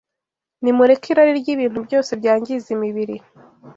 Nimureke 0.61 1.07
irari 1.11 1.31
ry’ibintu 1.41 1.79
byose 1.85 2.11
byangiza 2.19 2.67
imibiri 2.75 3.15